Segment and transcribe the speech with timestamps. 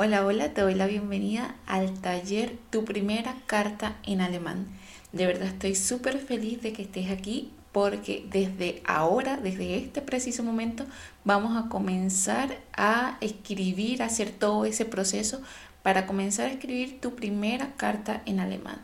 [0.00, 4.68] Hola, hola, te doy la bienvenida al taller Tu primera carta en alemán.
[5.10, 10.44] De verdad estoy súper feliz de que estés aquí porque desde ahora, desde este preciso
[10.44, 10.86] momento,
[11.24, 15.42] vamos a comenzar a escribir, a hacer todo ese proceso
[15.82, 18.78] para comenzar a escribir tu primera carta en alemán.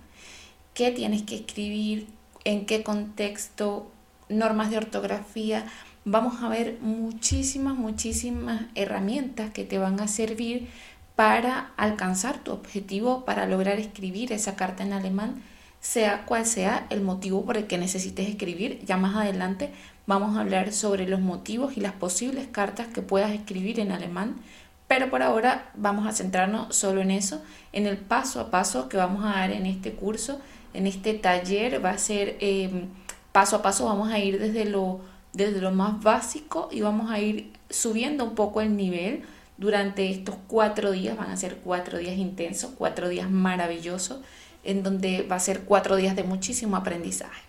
[0.74, 2.08] ¿Qué tienes que escribir?
[2.42, 3.88] ¿En qué contexto?
[4.28, 5.64] Normas de ortografía.
[6.04, 10.68] Vamos a ver muchísimas, muchísimas herramientas que te van a servir
[11.16, 15.42] para alcanzar tu objetivo, para lograr escribir esa carta en alemán,
[15.80, 18.80] sea cual sea el motivo por el que necesites escribir.
[18.84, 19.70] Ya más adelante
[20.06, 24.36] vamos a hablar sobre los motivos y las posibles cartas que puedas escribir en alemán,
[24.88, 28.96] pero por ahora vamos a centrarnos solo en eso, en el paso a paso que
[28.96, 30.40] vamos a dar en este curso,
[30.74, 31.84] en este taller.
[31.84, 32.88] Va a ser em,
[33.32, 35.00] paso a paso, vamos a ir desde lo,
[35.32, 39.24] desde lo más básico y vamos a ir subiendo un poco el nivel
[39.56, 41.16] durante estos cuatro días.
[41.16, 44.20] Van a ser cuatro días intensos, cuatro días maravillosos,
[44.62, 47.42] en donde va a ser cuatro días de muchísimo aprendizaje.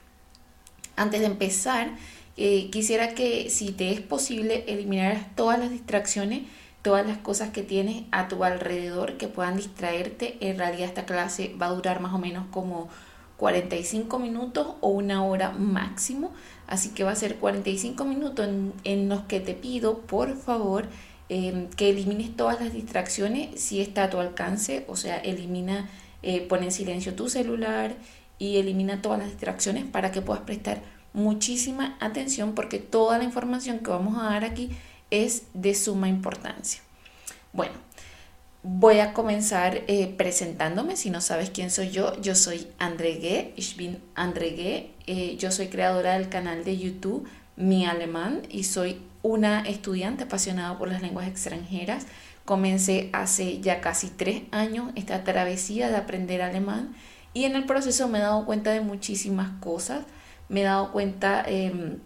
[0.95, 1.89] Antes de empezar,
[2.37, 6.43] eh, quisiera que si te es posible eliminaras todas las distracciones,
[6.81, 10.37] todas las cosas que tienes a tu alrededor que puedan distraerte.
[10.39, 12.89] En realidad esta clase va a durar más o menos como
[13.37, 16.31] 45 minutos o una hora máximo.
[16.67, 20.87] Así que va a ser 45 minutos en, en los que te pido, por favor,
[21.27, 25.89] Em, que elimines todas las distracciones si está a tu alcance, o sea, elimina,
[26.21, 27.95] eh, pon en silencio tu celular
[28.37, 33.79] y elimina todas las distracciones para que puedas prestar muchísima atención porque toda la información
[33.79, 34.69] que vamos a dar aquí
[35.09, 36.81] es de suma importancia.
[37.53, 37.73] Bueno,
[38.61, 40.95] voy a comenzar eh, presentándome.
[40.95, 45.69] Si no sabes quién soy yo, yo soy André ich bin André eh, yo soy
[45.69, 51.27] creadora del canal de YouTube Mi Alemán y soy una estudiante apasionada por las lenguas
[51.27, 52.05] extranjeras.
[52.45, 56.93] Comencé hace ya casi tres años esta travesía de aprender alemán
[57.33, 60.05] y en el proceso me he dado cuenta de muchísimas cosas.
[60.47, 61.97] Me he dado cuenta em,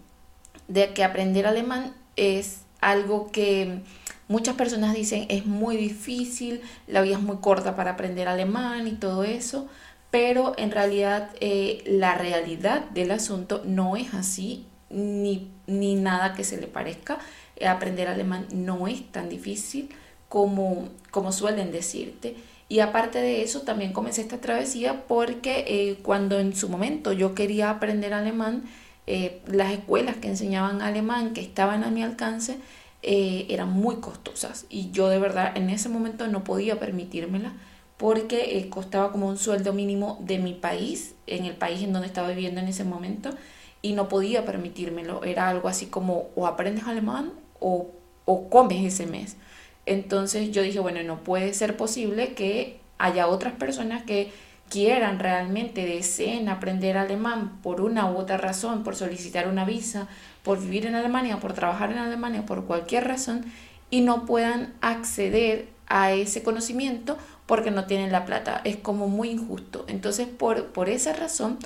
[0.69, 3.81] de que aprender alemán es algo que
[4.29, 8.93] muchas personas dicen es muy difícil, la vida es muy corta para aprender alemán y
[8.93, 9.67] todo eso,
[10.09, 16.43] pero en realidad eh, la realidad del asunto no es así ni, ni nada que
[16.43, 17.19] se le parezca.
[17.65, 19.89] Aprender alemán no es tan difícil
[20.29, 22.35] como, como suelen decirte.
[22.69, 27.33] Y aparte de eso, también comencé esta travesía porque eh, cuando en su momento yo
[27.33, 28.63] quería aprender alemán,
[29.07, 32.57] eh, las escuelas que enseñaban alemán, que estaban a mi alcance,
[33.01, 34.67] eh, eran muy costosas.
[34.69, 37.53] Y yo de verdad en ese momento no podía permitírmela
[37.97, 42.29] porque costaba como un sueldo mínimo de mi país, en el país en donde estaba
[42.29, 43.31] viviendo en ese momento
[43.81, 45.23] y no podía permitírmelo.
[45.23, 47.91] Era algo así como o aprendes alemán o,
[48.25, 49.37] o comes ese mes.
[49.85, 54.31] Entonces yo dije, bueno, no puede ser posible que haya otras personas que
[54.69, 60.07] quieran realmente, deseen aprender alemán por una u otra razón, por solicitar una visa,
[60.43, 63.45] por vivir en Alemania, por trabajar en Alemania, por cualquier razón,
[63.89, 67.17] y no puedan acceder a ese conocimiento
[67.47, 68.61] porque no tienen la plata.
[68.63, 69.85] Es como muy injusto.
[69.87, 71.57] Entonces, por, por esa razón,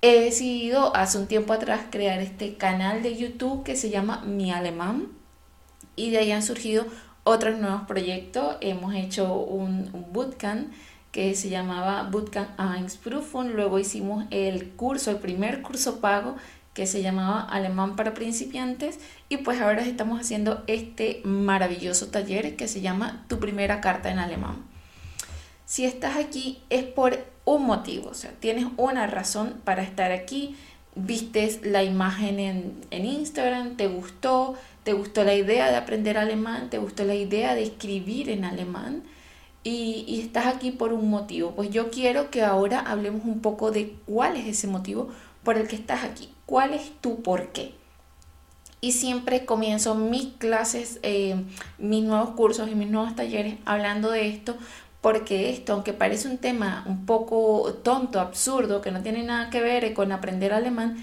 [0.00, 4.52] he decidido hace un tiempo atrás crear este canal de YouTube que se llama Mi
[4.52, 5.08] Alemán
[5.96, 6.86] y de ahí han surgido
[7.24, 8.56] otros nuevos proyectos.
[8.60, 10.72] Hemos hecho un, bootcamp
[11.10, 13.54] que se llamaba Bootcamp Einsprufen.
[13.54, 16.36] Luego hicimos el curso, el primer curso pago
[16.74, 22.68] que se llamaba Alemán para principiantes y pues ahora estamos haciendo este maravilloso taller que
[22.68, 24.64] se llama Tu primera carta en alemán.
[25.64, 27.18] Si estás aquí es por
[27.54, 30.56] un motivo, o sea, tienes una razón para estar aquí,
[30.94, 34.54] vistes la imagen en, Instagram, te gustó,
[34.84, 39.02] te gustó la idea de aprender alemán, te gustó la idea de escribir en alemán
[39.64, 41.52] y, y estás aquí por un motivo.
[41.52, 45.08] Pues yo quiero que ahora hablemos un poco de cuál es ese motivo
[45.42, 47.74] por el que estás aquí, cuál es tu por qué.
[48.80, 51.34] Y siempre comienzo mis clases, eh,
[51.78, 54.56] mis nuevos cursos y mis nuevos talleres hablando de esto
[55.00, 59.60] porque esto, aunque parece un tema un poco tonto, absurdo, que no tiene nada que
[59.60, 60.96] ver con aprender alemán,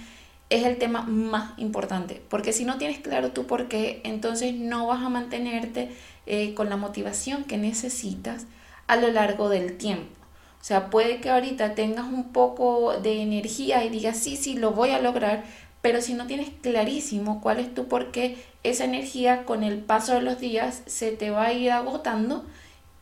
[0.50, 4.88] es el tema más importante, porque si no tienes claro tú por qué, entonces no
[4.88, 5.90] vas a mantenerte
[6.28, 8.46] eh, con la motivación que necesitas
[8.88, 10.14] a lo largo del tiempo.
[10.62, 14.72] O sea, puede que ahorita tengas un poco de energía y digas, sí, sí, lo
[14.72, 15.44] voy a lograr,
[15.82, 20.16] pero si no tienes clarísimo cuál es tu por qué, esa energía con el paso
[20.16, 22.46] de los días se te va a ir agotando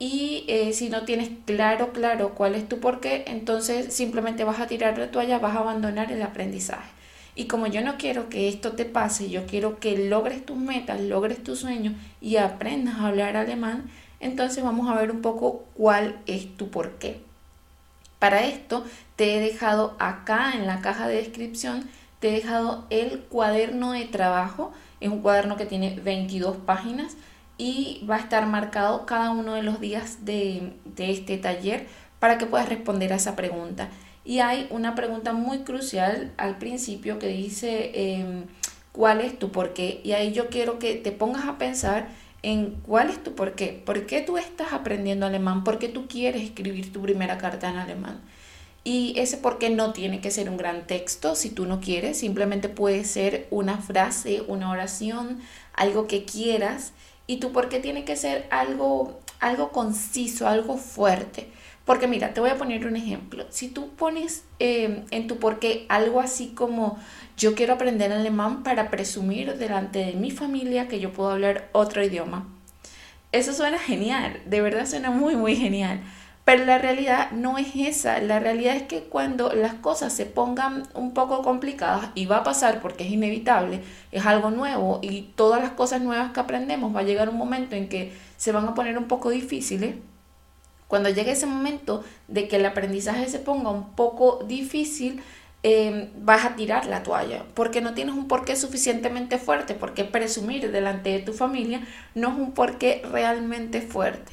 [0.04, 4.68] y eh, si no tienes claro, claro cuál es tu porqué, entonces simplemente vas a
[4.68, 6.90] tirar la toalla, vas a abandonar el aprendizaje.
[7.36, 11.00] Y como yo no quiero que esto te pase, yo quiero que logres tus metas,
[11.00, 13.90] logres tus sueños y aprendas a hablar alemán,
[14.20, 17.22] Entonces vamos a ver un poco cuál es tu por qué.
[18.20, 18.84] Para esto
[19.16, 21.90] te he dejado acá en la caja de descripción,
[22.20, 24.74] te he dejado el cuaderno de trabajo.
[25.00, 27.16] Es un cuaderno que tiene 22 páginas
[27.64, 31.88] y va a estar marcado cada uno de los días de, este taller
[32.20, 33.88] para que puedas responder a esa pregunta.
[34.26, 38.48] Y hay una pregunta muy crucial al principio que dice em,
[38.92, 40.02] cuál es tu por qué.
[40.04, 42.10] Y ahí yo quiero que te pongas a pensar
[42.42, 43.82] en cuál es tu por qué.
[43.86, 45.64] ¿Por qué tú estás aprendiendo alemán?
[45.64, 48.20] ¿Por qué tú quieres escribir tu primera carta en alemán?
[48.84, 52.18] Y ese por qué no tiene que ser un gran texto si tú no quieres,
[52.18, 55.40] simplemente puede ser una frase, una oración,
[55.74, 56.92] algo que quieras.
[57.34, 61.48] Y tu por qué tiene que ser algo, algo conciso, algo fuerte.
[61.84, 63.48] Porque mira, te voy a poner un ejemplo.
[63.50, 67.00] Si tú pones eh, en tu por qué algo así como
[67.36, 72.04] yo quiero aprender alemán para presumir delante de mi familia que yo puedo hablar otro
[72.04, 72.48] idioma.
[73.32, 76.02] Eso suena genial, de verdad suena muy, muy genial.
[76.46, 78.20] Pero la realidad no es esa.
[78.20, 82.44] La realidad es que cuando las cosas se pongan un poco complicadas, y va a
[82.44, 83.82] pasar porque es inevitable,
[84.12, 87.76] es algo nuevo y todas las cosas nuevas que aprendemos va a llegar un momento
[87.76, 89.96] en que se van a poner un poco difíciles.
[90.88, 95.24] Cuando llegue ese momento de que el aprendizaje se ponga un poco difícil,
[95.64, 100.72] em, vas a tirar la toalla porque no tienes un porqué suficientemente fuerte, porque presumir
[100.72, 101.82] delante de tu familia
[102.16, 104.33] no es un porqué realmente fuerte.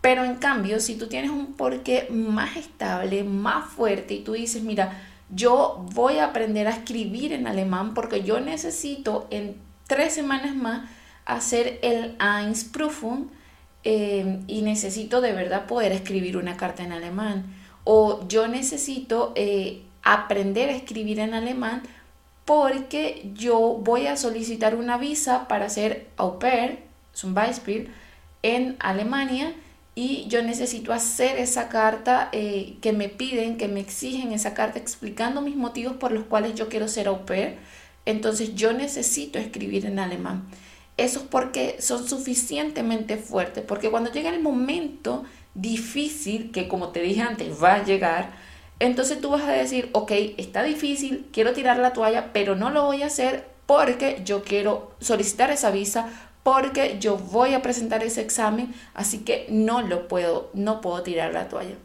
[0.00, 4.62] Pero en cambio, si tú tienes un porqué más estable, más fuerte y tú dices,
[4.62, 4.98] mira,
[5.28, 9.56] yo voy a aprender a escribir en alemán porque yo necesito en
[9.86, 10.88] tres semanas más
[11.26, 13.26] hacer el Einsprüfung
[13.84, 17.54] eh, y necesito de verdad poder escribir una carta en alemán.
[17.84, 21.82] O yo necesito eh, aprender a escribir en alemán
[22.44, 26.80] porque yo voy a solicitar una visa para hacer au pair,
[27.12, 27.92] zum Beispiel,
[28.42, 29.54] en Alemania
[30.00, 34.78] y yo necesito hacer esa carta eh, que me piden, que me exigen esa carta
[34.78, 37.58] explicando mis motivos por los cuales yo quiero ser au pair.
[38.06, 40.48] Entonces yo necesito escribir en alemán.
[40.96, 47.02] Eso es porque son suficientemente fuertes, porque cuando llega el momento difícil, que como te
[47.02, 48.30] dije antes va a llegar,
[48.78, 52.86] entonces tú vas a decir, ok, está difícil, quiero tirar la toalla, pero no lo
[52.86, 56.08] voy a hacer porque yo quiero solicitar esa visa,
[56.52, 61.32] porque yo voy a presentar ese examen, así que no lo puedo, no puedo tirar
[61.32, 61.76] la toalla.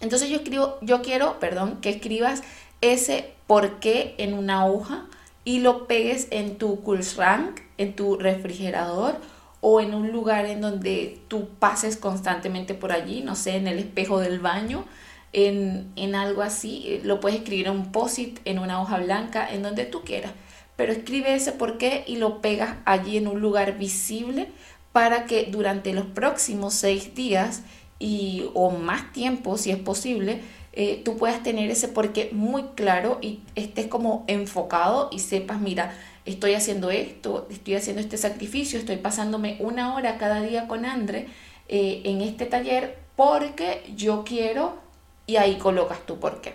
[0.00, 2.42] Entonces yo escribo, yo quiero, perdón, que escribas
[2.82, 5.06] ese por qué en una hoja
[5.42, 9.16] y lo pegues en tu Kühlschrank, en tu refrigerador
[9.62, 13.78] o en un lugar en donde tú pases constantemente por allí, no sé, en el
[13.78, 14.84] espejo del baño,
[15.32, 19.62] en, en algo así, lo puedes escribir en un post-it, en una hoja blanca, en
[19.62, 20.32] donde tú quieras
[20.78, 24.46] pero escribe ese por qué y lo pegas allí en un lugar visible
[24.92, 27.62] para que durante los próximos seis días
[27.98, 30.40] y, o más tiempo, si es posible,
[30.72, 35.98] eh, tú puedas tener ese porqué muy claro y estés como enfocado y sepas, mira,
[36.26, 41.26] estoy haciendo esto, estoy haciendo este sacrificio, estoy pasándome una hora cada día con Andre
[41.66, 44.78] eh, en este taller porque yo quiero
[45.26, 46.54] y ahí colocas tu porqué.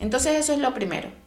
[0.00, 1.19] Entonces eso es lo primero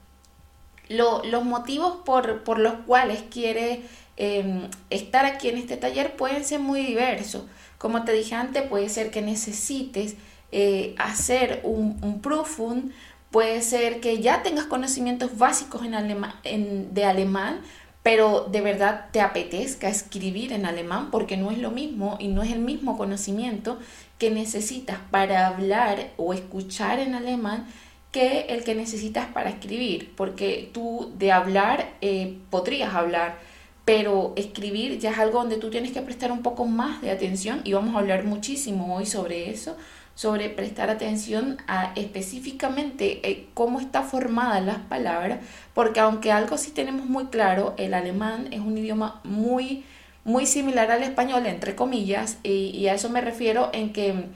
[0.89, 3.79] los motivos por, los cuales quieres
[4.17, 7.43] em, estar aquí en este taller pueden ser muy diversos.
[7.77, 10.15] Como te dije antes, puede ser que necesites
[10.51, 12.93] eh, hacer un, un proofing,
[13.31, 17.61] puede ser que ya tengas conocimientos básicos en de alemán,
[18.03, 22.43] pero de verdad te apetezca escribir en alemán porque no es lo mismo y no
[22.43, 23.79] es el mismo conocimiento
[24.19, 27.65] que necesitas para hablar o escuchar en alemán
[28.13, 33.39] que el que necesitas para escribir, porque tú de hablar eh, podrías hablar,
[33.85, 37.61] pero escribir ya es algo donde tú tienes que prestar un poco más de atención
[37.63, 39.75] y vamos a hablar muchísimo hoy sobre eso,
[40.13, 45.39] sobre prestar atención a específicamente eh, cómo está formada las palabras,
[45.73, 49.85] porque aunque algo sí tenemos muy claro, el alemán es un idioma muy,
[50.23, 54.27] muy similar al español, entre comillas, y a eso me refiero en que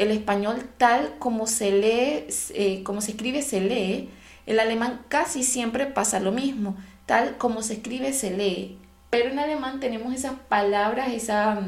[0.00, 4.08] el español tal como se lee, eh, como se escribe, se lee.
[4.46, 8.78] El alemán casi siempre pasa lo mismo, tal como se escribe, se lee.
[9.10, 11.60] Pero en alemán tenemos esas palabras, esa,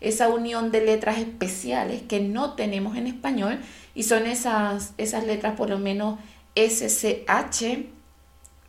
[0.00, 3.60] esa unión de letras especiales que no tenemos en español
[3.94, 6.18] y son esas, esas letras por lo menos
[6.56, 7.84] SCH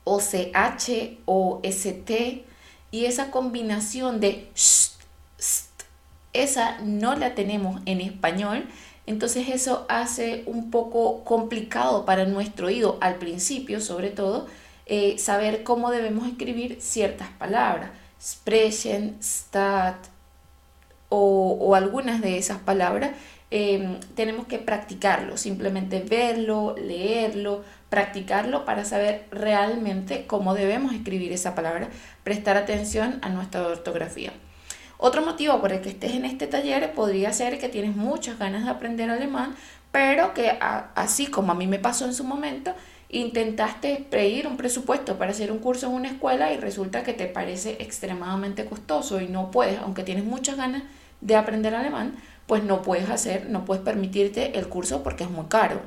[0.04, 2.46] o CH o ST
[2.92, 4.50] y esa combinación de
[6.34, 8.68] esa no la tenemos en español
[9.08, 14.48] entonces eso hace un poco complicado para nuestro oído, al principio sobre todo,
[14.88, 17.92] eh, saber cómo debemos escribir ciertas palabras.
[18.20, 19.98] Sprechen, stat,
[21.10, 23.12] o, algunas de esas palabras,
[23.52, 31.56] em, tenemos que practicarlo, simplemente verlo, leerlo, practicarlo para saber realmente cómo debemos escribir esa
[31.56, 31.90] palabra,
[32.24, 34.34] prestar atención a nuestra ortografía.
[34.98, 38.66] Otro motivo por el que estés en este taller podría ser que tienes muchas ganas
[38.66, 39.56] de aprender alemán,
[39.92, 42.74] pero que así como a mí me pasó en su momento,
[43.10, 47.28] intentaste pedir un presupuesto para hacer un curso en una escuela y resulta que te
[47.28, 50.84] parece extremadamente costoso y no puedes, aunque tienes muchas ganas
[51.22, 52.16] de aprender alemán,
[52.48, 55.82] pues no puedes hacer, no puedes permitirte el curso porque es muy caro.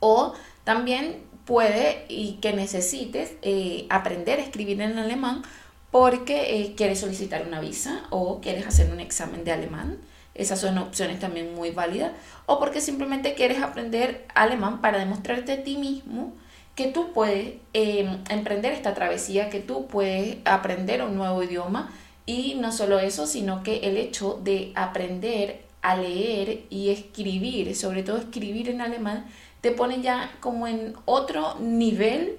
[0.00, 5.42] O también puede y que necesites eh, aprender a escribir en alemán
[5.90, 9.98] porque eh, quieres solicitar una visa o quieres hacer un examen de alemán.
[10.34, 12.12] Esas son opciones también muy válidas.
[12.46, 16.32] O porque simplemente quieres aprender alemán para demostrarte a ti mismo
[16.74, 21.90] que tú puedes em, emprender esta travesía, que tú puedes aprender un nuevo idioma.
[22.24, 28.02] Y no solo eso, sino que el hecho de aprender a leer y escribir, sobre
[28.02, 29.26] todo escribir en alemán,
[29.60, 32.36] te pone ya como en otro nivel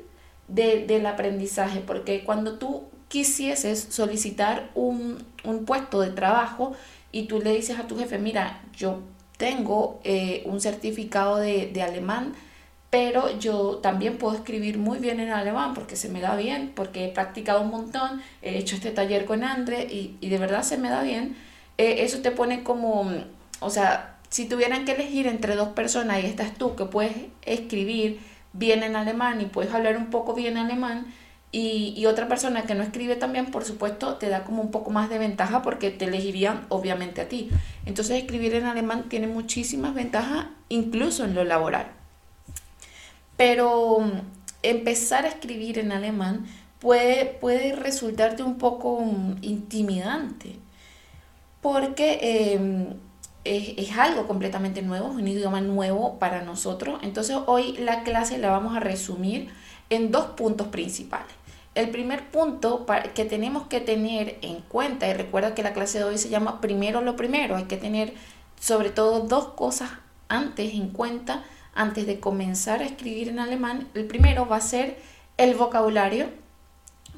[0.48, 6.76] de, del aprendizaje, porque cuando tú quisieses solicitar un, un puesto de trabajo,
[7.12, 9.02] y tú le dices a tu jefe, mira, yo
[9.38, 12.34] tengo eh, un certificado de, alemán,
[12.90, 17.06] pero yo también puedo escribir muy bien en alemán porque se me da bien, porque
[17.06, 20.90] he practicado un montón, he hecho este taller con Andre y, de verdad se me
[20.90, 21.36] da bien.
[21.78, 23.10] Eh, eso te pone como,
[23.60, 28.20] o sea, si tuvieran que elegir entre dos personas y estás tú que puedes escribir
[28.54, 31.14] bien en alemán y puedes hablar un poco bien alemán,
[31.52, 35.10] y, otra persona que no escribe también, por supuesto, te da como un poco más
[35.10, 37.50] de ventaja porque te elegirían obviamente a ti.
[37.88, 41.88] Entonces escribir en alemán tiene muchísimas ventajas, incluso en lo laboral.
[43.36, 44.12] Pero mm,
[44.62, 46.46] empezar a escribir en alemán
[46.78, 50.56] puede, puede resultarte un poco mm, intimidante
[51.62, 52.94] porque em,
[53.44, 57.00] es, es, algo completamente nuevo, es un idioma nuevo para nosotros.
[57.02, 59.50] Entonces hoy la clase la vamos a resumir
[59.90, 61.39] en dos puntos principales.
[61.80, 66.04] El primer punto que tenemos que tener en cuenta, y recuerda que la clase de
[66.04, 68.14] hoy se llama primero lo primero, hay que tener
[68.60, 69.90] sobre todo dos cosas
[70.28, 73.88] antes en cuenta, antes de comenzar a escribir en alemán.
[73.94, 74.98] El primero va a ser
[75.38, 76.28] el vocabulario,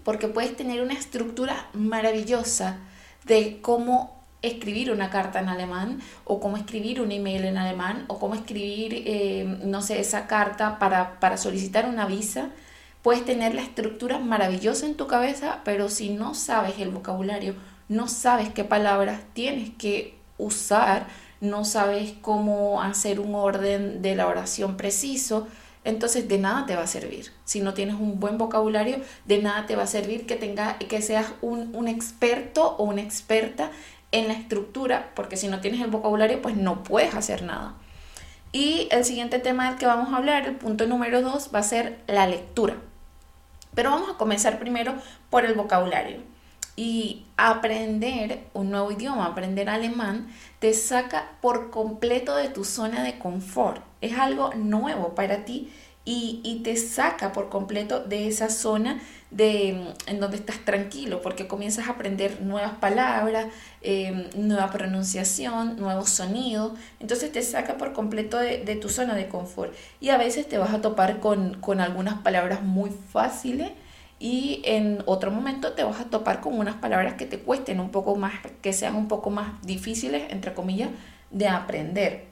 [0.04, 2.78] porque puedes tener una estructura maravillosa
[3.26, 8.20] de cómo escribir una carta en alemán o cómo escribir un email en alemán o
[8.20, 12.52] cómo escribir, eh, no sé, esa carta para, para solicitar una visa
[13.02, 17.56] Puedes tener la estructura maravillosa en tu cabeza, pero si no sabes el vocabulario,
[17.90, 21.08] no sabes qué palabras tienes que usar,
[21.40, 25.48] no sabes cómo hacer un orden de la oración preciso,
[25.84, 27.32] entonces de nada te va a servir.
[27.44, 31.02] Si no tienes un buen vocabulario, de nada te va a servir que, tenga, que
[31.02, 33.72] seas un, un experto o una experta
[34.12, 37.74] en la estructura, porque si no tienes el vocabulario, pues no puedes hacer nada.
[38.52, 41.64] Y el siguiente tema del que vamos a hablar, el punto número dos, va a
[41.64, 42.76] ser la lectura.
[43.74, 44.96] Pero vamos a comenzar primero
[45.30, 46.20] por el vocabulario.
[46.76, 50.28] Y aprender un nuevo idioma, aprender alemán,
[50.60, 53.84] te saca por completo de tu zona de confort.
[54.00, 55.72] Es algo nuevo para ti
[56.04, 61.88] y, te saca por completo de esa zona de, en donde estás tranquilo, porque comienzas
[61.88, 63.48] a aprender nuevas palabras,
[63.82, 69.74] em, nueva pronunciación, nuevos sonidos, entonces te saca por completo de, tu zona de confort.
[70.00, 73.72] Y a veces te vas a topar con, con algunas palabras muy fáciles
[74.20, 77.90] y en otro momento te vas a topar con unas palabras que te cuesten un
[77.90, 80.90] poco más, que sean un poco más difíciles, entre comillas,
[81.32, 82.31] de aprender.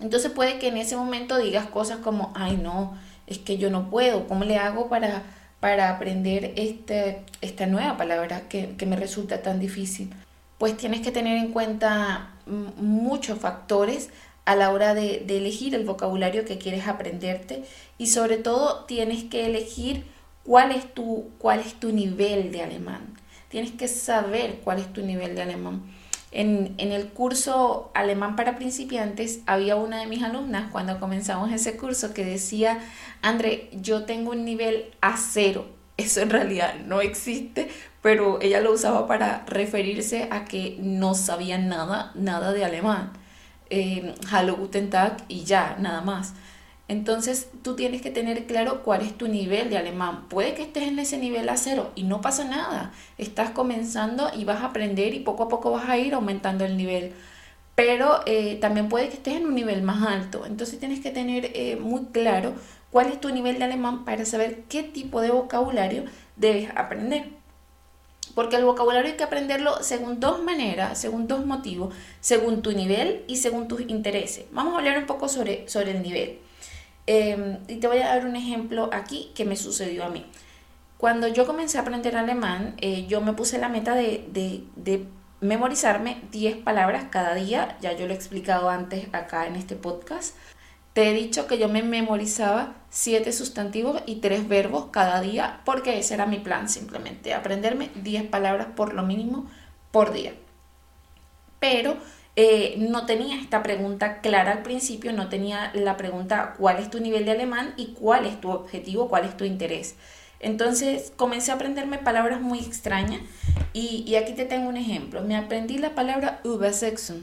[0.00, 3.90] Entonces puede que en ese momento digas cosas como, ay no, es que yo no
[3.90, 5.22] puedo, ¿cómo le hago para,
[5.60, 10.12] para aprender este, esta nueva palabra que, me resulta tan difícil?
[10.58, 14.10] Pues tienes que tener en cuenta muchos factores
[14.44, 17.64] a la hora de, de elegir el vocabulario que quieres aprenderte
[17.98, 20.04] y sobre todo tienes que elegir
[20.44, 23.16] cuál es tu, cuál es tu nivel de alemán.
[23.48, 25.82] Tienes que saber cuál es tu nivel de alemán.
[26.38, 32.12] En, el curso Alemán para principiantes había una de mis alumnas cuando comenzamos ese curso
[32.12, 32.78] que decía,
[33.22, 35.64] André, yo tengo un nivel A0.
[35.96, 37.70] Eso en realidad no existe,
[38.02, 43.12] pero ella lo usaba para referirse a que no sabía nada, nada de alemán.
[43.70, 46.34] Eh, Hallo, Guten Tag y ya, nada más.
[46.88, 50.28] Entonces tú tienes que tener claro cuál es tu nivel de alemán.
[50.28, 52.92] Puede que estés en ese nivel a cero y no pasa nada.
[53.18, 56.76] Estás comenzando y vas a aprender y poco a poco vas a ir aumentando el
[56.76, 57.12] nivel.
[57.74, 60.46] Pero eh, también puede que estés en un nivel más alto.
[60.46, 62.54] Entonces tienes que tener eh, muy claro
[62.90, 66.04] cuál es tu nivel de alemán para saber qué tipo de vocabulario
[66.36, 67.30] debes aprender.
[68.34, 73.24] porque el vocabulario hay que aprenderlo según dos maneras, según dos motivos, según tu nivel
[73.28, 74.44] y según tus intereses.
[74.52, 76.38] Vamos a hablar un poco sobre, sobre el nivel.
[77.06, 80.26] Em, y te voy a dar un ejemplo aquí que me sucedió a mí.
[80.98, 85.06] Cuando yo comencé a aprender alemán, eh, yo me puse la meta de, de,
[85.40, 90.34] memorizarme 10 palabras cada día, ya yo lo he explicado antes acá en este podcast.
[90.94, 95.98] Te he dicho que yo me memorizaba 7 sustantivos y 3 verbos cada día porque
[95.98, 99.46] ese era mi plan simplemente, aprenderme 10 palabras por lo mínimo
[99.92, 100.32] por día.
[101.60, 101.98] Pero
[102.38, 107.00] eh, no tenía esta pregunta clara al principio, no tenía la pregunta cuál es tu
[107.00, 109.96] nivel de alemán y cuál es tu objetivo, cuál es tu interés.
[110.38, 113.22] Entonces comencé a aprenderme palabras muy extrañas
[113.72, 115.22] y, aquí te tengo un ejemplo.
[115.22, 117.22] Me aprendí la palabra Übersetzung.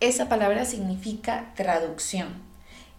[0.00, 2.28] Esa palabra significa traducción.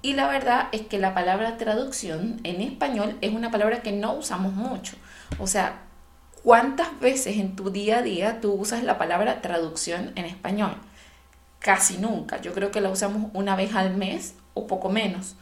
[0.01, 4.13] Y la verdad es que la palabra traducción en español es una palabra que no
[4.13, 4.95] usamos mucho.
[5.37, 5.81] O sea,
[6.43, 10.75] ¿cuántas veces en tu día a día tú usas la palabra traducción en español?
[11.59, 12.41] Casi nunca.
[12.41, 15.35] Yo creo que la usamos una vez al mes o poco menos.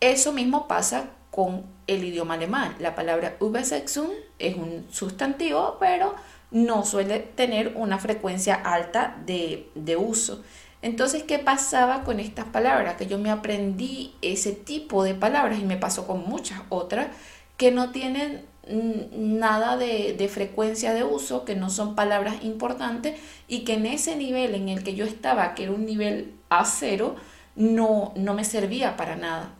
[0.00, 2.74] Eso mismo pasa con el idioma alemán.
[2.78, 6.14] La palabra Übersetzung es un sustantivo, pero
[6.50, 10.42] no suele tener una frecuencia alta de, de uso.
[10.82, 12.96] Entonces, ¿qué pasaba con estas palabras?
[12.96, 17.08] Que yo me aprendí ese tipo de palabras y me pasó con muchas otras
[17.56, 23.60] que no tienen nada de, de, frecuencia de uso, que no son palabras importantes y
[23.60, 27.14] que en ese nivel en el que yo estaba, que era un nivel A0,
[27.54, 29.54] no, no me servía para nada.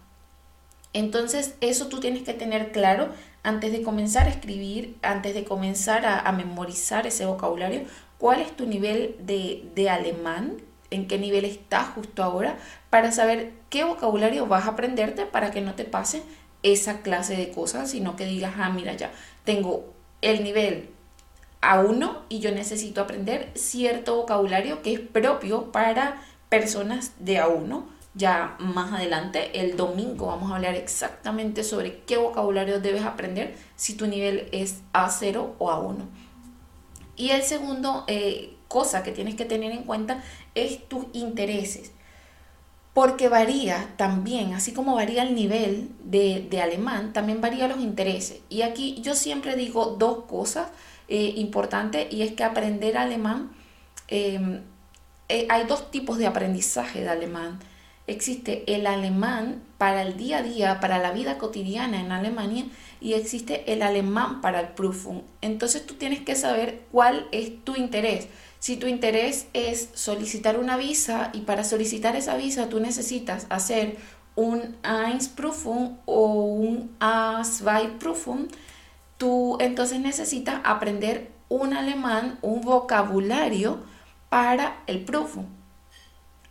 [0.92, 3.10] Entonces, eso tú tienes que tener claro
[3.42, 7.82] antes de comenzar a escribir, antes de comenzar a, memorizar ese vocabulario,
[8.18, 10.56] cuál es tu nivel de, de alemán,
[10.90, 12.56] en qué nivel estás justo ahora,
[12.90, 16.22] para saber qué vocabulario vas a aprenderte para que no te pase
[16.72, 19.12] esa clase de cosas, sino que digas, ah, mira, ya
[19.44, 19.92] tengo
[20.22, 20.90] el nivel
[21.62, 27.84] A1 y yo necesito aprender cierto vocabulario que es propio para personas de A1
[28.16, 33.94] ya más adelante, el domingo, vamos a hablar exactamente sobre qué vocabulario debes aprender si
[33.94, 35.98] tu nivel es A0 o A1.
[37.16, 40.24] Y el segundo eh, cosa que tienes que tener en cuenta
[40.54, 41.92] es tus intereses.
[42.96, 48.38] Porque varía también, así como varía el nivel de, alemán, también varía los intereses.
[48.48, 50.68] Y aquí yo siempre digo dos cosas
[51.08, 53.50] eh, importantes y es que aprender alemán,
[54.08, 54.62] eh,
[55.28, 57.58] hay dos tipos de aprendizaje de alemán
[58.06, 62.66] existe el alemán para el día a día, para la vida cotidiana en Alemania
[63.00, 65.22] y existe el alemán para el Prüfung.
[65.40, 68.28] Entonces tú tienes que saber cuál es tu interés.
[68.66, 73.96] Si tu interés es solicitar una visa y para solicitar esa visa tú necesitas hacer
[74.34, 74.74] un
[75.36, 76.96] Prüfung o un
[78.00, 78.48] Prüfung,
[79.18, 83.84] tú entonces necesitas aprender un alemán, un vocabulario
[84.30, 85.46] para el Prüfung.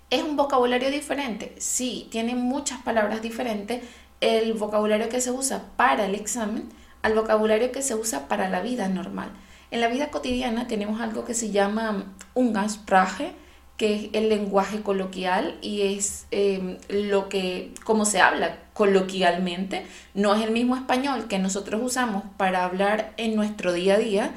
[0.10, 1.54] ¿Es un vocabulario diferente?
[1.58, 3.84] Sí, tiene muchas palabras diferentes
[4.22, 6.70] el vocabulario que se usa para el examen
[7.02, 9.32] al vocabulario que se usa para la vida normal.
[9.72, 13.34] En la vida cotidiana tenemos algo que se llama Umgangssprache,
[13.78, 20.34] que es el lenguaje coloquial y es em, lo que, como se habla coloquialmente, no
[20.34, 24.32] es el mismo español que nosotros usamos para hablar en nuestro día a día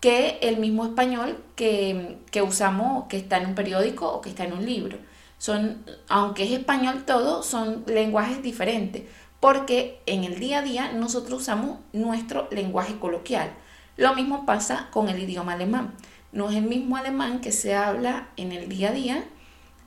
[0.00, 4.44] que el mismo español que, que usamos, que está en un periódico o que está
[4.44, 4.98] en un libro
[5.42, 9.02] son, aunque es español todo, son lenguajes diferentes,
[9.40, 13.52] porque en el día a día nosotros usamos nuestro lenguaje coloquial.
[13.96, 15.94] Lo mismo pasa con el idioma alemán.
[16.32, 19.24] No es el mismo alemán que se habla en el día a día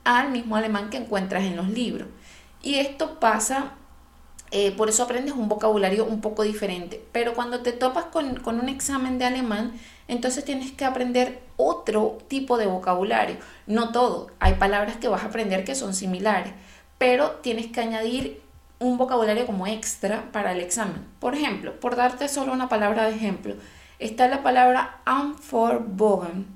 [0.06, 2.08] al mismo alemán que encuentras en los libros.
[2.62, 3.72] Y esto pasa,
[4.52, 7.04] eh, por eso aprendes un vocabulario un poco diferente.
[7.10, 9.72] Pero cuando te topas con, con un examen de alemán,
[10.06, 13.36] entonces tienes que aprender otro tipo de vocabulario.
[13.66, 16.52] No todo, hay palabras que vas a aprender que son similares,
[16.98, 18.40] pero tienes que añadir
[18.78, 21.04] un vocabulario como extra para el examen.
[21.18, 23.54] Por ejemplo, por darte solo una palabra de ejemplo,
[23.98, 26.46] está la palabra Antwortbogen.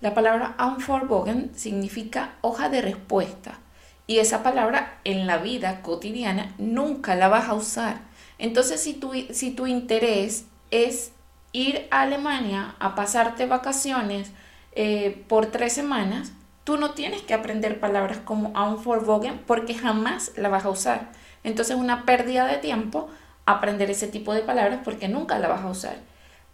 [0.00, 3.58] La palabra Antwortbogen significa hoja de respuesta
[4.06, 8.00] y esa palabra en la vida cotidiana nunca la vas a usar.
[8.38, 11.12] Entonces, si tu, si tu interés es
[11.52, 14.32] ir a Alemania a pasarte vacaciones
[14.72, 16.32] eh, por tres semanas,
[16.64, 21.12] tú no tienes que aprender palabras como Unforbogen porque jamás la vas a usar.
[21.44, 23.08] Entonces es una pérdida de tiempo
[23.46, 25.96] aprender ese tipo de palabras porque nunca la vas a usar.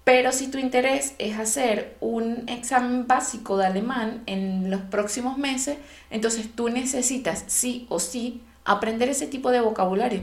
[0.04, 5.78] Pero si tu interés es hacer un examen básico de alemán en los próximos meses,
[6.10, 10.20] entonces tú necesitas sí o sí aprender ese tipo de vocabulario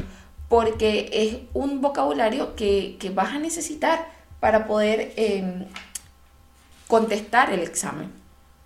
[0.50, 4.08] porque es un vocabulario que, que vas a necesitar
[4.40, 5.66] para poder em,
[6.88, 8.12] contestar el examen.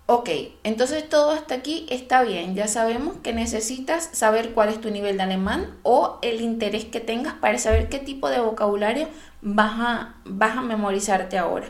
[0.06, 0.28] Ok,
[0.64, 2.54] entonces todo hasta aquí está bien.
[2.54, 7.00] Ya sabemos que necesitas saber cuál es tu nivel de alemán o el interés que
[7.00, 9.08] tengas para saber qué tipo de vocabulario
[9.42, 11.66] vas a, vas a memorizarte ahora.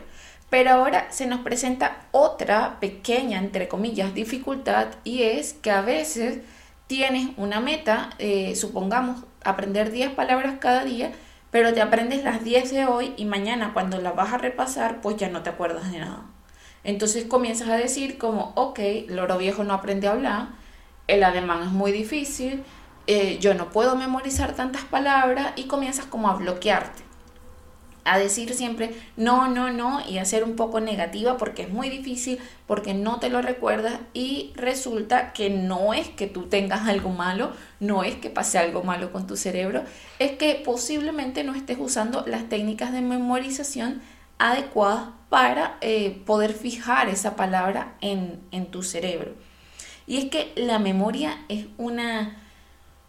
[0.49, 6.39] Pero ahora se nos presenta otra pequeña, entre comillas, dificultad y es que a veces
[6.87, 11.11] tienes una meta, eh, supongamos, aprender 10 palabras cada día,
[11.49, 15.17] pero te aprendes las 10 de hoy y mañana cuando las vas a repasar, pues
[15.17, 16.21] ya no te acuerdas de nada.
[16.83, 20.47] Entonces comienzas a decir como, ok, loro viejo no aprende a hablar,
[21.07, 22.63] el alemán es muy difícil,
[23.07, 27.02] eh, yo no puedo memorizar tantas palabras y comienzas como a bloquearte
[28.05, 31.89] a decir siempre no, no, no y a ser un poco negativa porque es muy
[31.89, 37.09] difícil, porque no te lo recuerdas y resulta que no es que tú tengas algo
[37.09, 39.83] malo, no es que pase algo malo con tu cerebro,
[40.19, 44.01] es que posiblemente no estés usando las técnicas de memorización
[44.37, 49.33] adecuadas para eh, poder fijar esa palabra en, en tu cerebro.
[50.05, 52.42] Y es que la memoria es una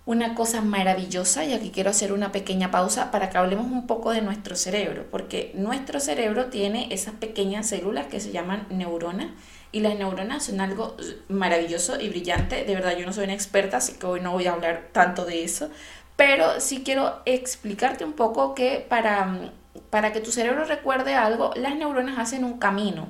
[0.06, 4.10] una cosa maravillosa y aquí quiero hacer una pequeña pausa para que hablemos un poco
[4.10, 9.28] de nuestro cerebro, porque nuestro cerebro tiene esas pequeñas células que se llaman neuronas
[9.72, 10.96] y las neuronas son algo
[11.28, 12.64] maravilloso y brillante.
[12.64, 15.24] De verdad, yo no soy una experta, así que hoy no voy a hablar tanto
[15.24, 15.70] de eso,
[16.16, 19.52] pero sí quiero explicarte un poco que para,
[19.90, 23.08] para que tu cerebro recuerde algo, las neuronas hacen un camino,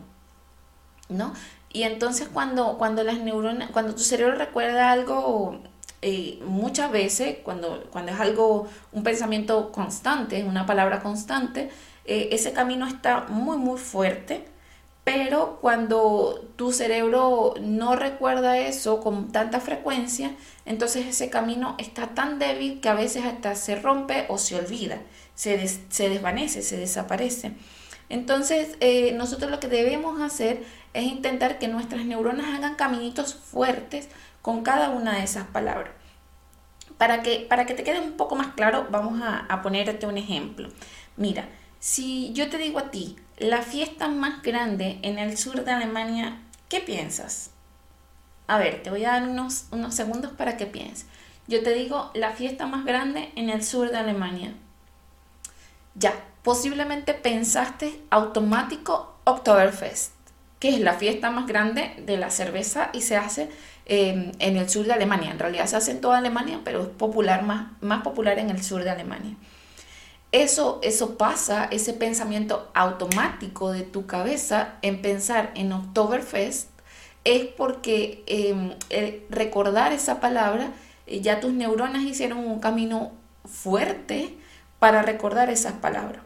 [1.09, 1.35] ¿no?
[1.73, 5.61] Y entonces cuando, cuando las neuronas, cuando tu cerebro recuerda algo
[6.07, 11.71] eh, muchas veces cuando, cuando es algo, un pensamiento constante, una palabra constante,
[12.05, 14.45] eh, ese camino está muy, muy fuerte,
[15.03, 20.35] pero cuando tu cerebro no recuerda eso con tanta frecuencia,
[20.67, 25.01] entonces ese camino está tan débil que a veces hasta se rompe o se olvida,
[25.35, 27.53] se, se desvanece, se desaparece.
[28.11, 30.63] Entonces, eh, nosotros lo que debemos hacer
[30.93, 34.09] es intentar que nuestras neuronas hagan caminitos fuertes
[34.45, 35.95] con cada una de esas palabras.
[36.99, 40.69] Para que, para que te quede un poco más claro, vamos a, ponerte un ejemplo.
[41.17, 41.49] Mira,
[41.81, 46.43] si yo te digo a ti, la fiesta más grande en el sur de Alemania,
[46.69, 47.53] ¿qué piensas?
[48.47, 51.07] A ver, te voy a dar unos, unos segundos para que pienses.
[51.47, 54.53] Yo te digo, la fiesta más grande en el sur de Alemania.
[55.95, 60.14] Ya, posiblemente pensaste automático Oktoberfest,
[60.65, 63.51] que es la fiesta más grande de la cerveza y se hace
[63.87, 65.31] Em, en el sur de Alemania.
[65.31, 68.63] En realidad se hace en toda Alemania, pero es popular, más, más popular en el
[68.63, 69.37] sur de Alemania.
[70.33, 76.71] Eso, eso pasa, ese pensamiento automático de tu cabeza en pensar en Oktoberfest,
[77.25, 78.73] es porque em,
[79.29, 80.73] recordar esa palabra,
[81.07, 83.13] eh, ya tus neuronas hicieron un camino
[83.45, 84.35] fuerte
[84.79, 86.23] para recordar esas palabras.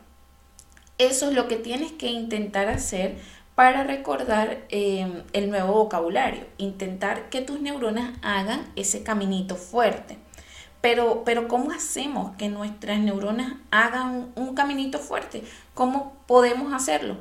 [0.98, 3.18] Eso es lo que tienes que intentar hacer
[3.58, 10.16] para recordar em, el nuevo vocabulario, intentar que tus neuronas hagan ese caminito fuerte.
[10.80, 15.42] Pero, pero ¿cómo hacemos que nuestras neuronas hagan un, caminito fuerte?
[15.74, 17.16] ¿Cómo podemos hacerlo?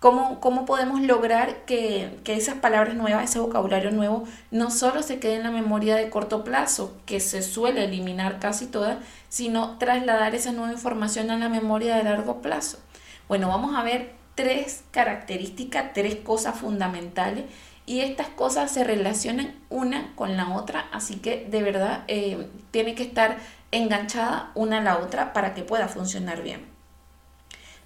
[0.00, 5.18] ¿Cómo, cómo podemos lograr que, que, esas palabras nuevas, ese vocabulario nuevo, no solo se
[5.18, 8.98] quede en la memoria de corto plazo, que se suele eliminar casi toda,
[9.30, 12.78] sino trasladar esa nueva información a la memoria de largo plazo?
[13.28, 17.44] Bueno, vamos a ver tres características, tres cosas fundamentales
[17.84, 22.94] y estas cosas se relacionan una con la otra, así que de verdad eh, tiene
[22.94, 23.36] que estar
[23.70, 26.64] enganchada una a la otra para que pueda funcionar bien.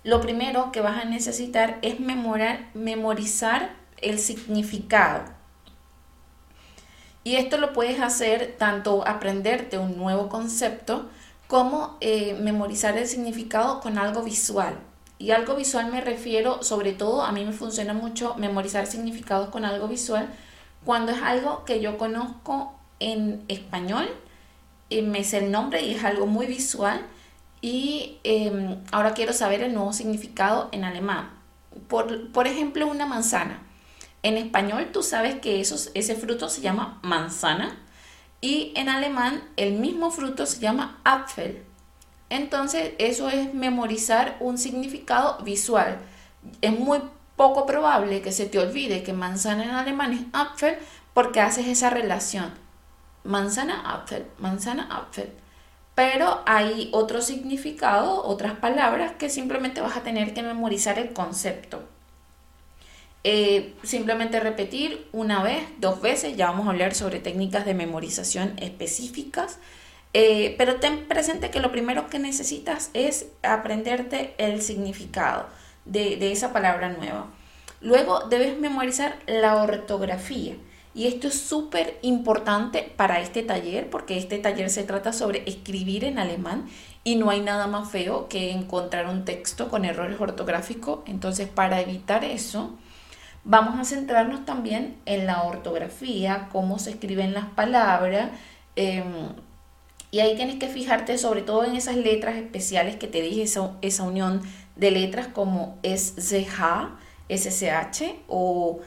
[0.05, 5.25] Lo primero que vas a necesitar es memorar, memorizar el significado.
[7.25, 11.11] Y esto lo puedes hacer tanto aprenderte un nuevo concepto
[11.49, 14.79] como eh, memorizar el significado con algo visual.
[15.19, 19.65] Y algo visual me refiero, sobre todo, a mí me funciona mucho memorizar significados con
[19.65, 20.29] algo visual
[20.85, 24.09] cuando es algo que yo conozco en español,
[24.89, 27.01] y me sé el nombre y es algo muy visual.
[27.61, 31.31] Y em, ahora quiero saber el nuevo significado en alemán.
[31.89, 33.63] Por, por ejemplo, una manzana.
[34.23, 37.77] En español tú sabes que ese fruto se llama manzana
[38.41, 41.63] y en alemán el mismo fruto se llama Apfel.
[42.31, 45.99] Entonces, eso es memorizar un significado visual.
[46.61, 47.01] Es muy
[47.37, 50.77] poco probable que se te olvide que manzana en alemán es Apfel
[51.13, 52.53] porque haces esa relación.
[53.25, 55.33] Manzana, Apfel, manzana, Apfel.
[55.95, 61.83] Pero hay otro significado, otras palabras que simplemente vas a tener que memorizar el concepto.
[63.23, 68.55] Eh, simplemente repetir una vez, dos veces, ya vamos a hablar sobre técnicas de memorización
[68.59, 69.59] específicas.
[70.17, 75.47] Eh, pero ten presente que lo primero que necesitas es aprenderte el significado
[75.85, 77.27] de, esa palabra nueva.
[77.81, 80.55] Luego debes memorizar la ortografía.
[80.95, 86.05] Y esto es súper importante para este taller porque este taller se trata sobre escribir
[86.05, 86.69] en alemán
[87.03, 91.01] y no hay nada más feo que encontrar un texto con errores ortográficos.
[91.07, 92.79] Entonces, para evitar eso,
[93.43, 98.31] vamos a centrarnos también en la ortografía, cómo se escriben las palabras.
[98.77, 99.35] Em,
[100.15, 103.73] y ahí tienes que fijarte sobre todo en esas letras especiales que te dije, esa,
[103.83, 104.43] esa unión
[104.77, 106.63] de letras como SCH
[108.29, 108.79] o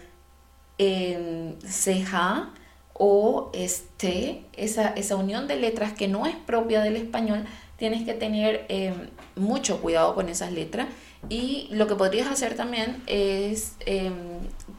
[0.79, 2.47] CH
[2.93, 7.43] o este, esa, esa unión de letras que no es propia del español,
[7.75, 10.87] tienes que tener em, mucho cuidado con esas letras.
[11.27, 14.13] Y lo que podrías hacer también es em,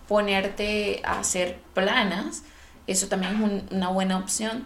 [0.08, 2.42] ponerte a hacer planas.
[2.86, 4.64] Eso también es una buena opción.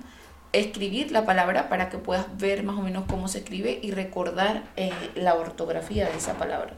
[0.53, 4.65] Escribir la palabra para que puedas ver más o menos cómo se escribe y recordar
[4.77, 6.75] eh, la ortografía de esa palabra.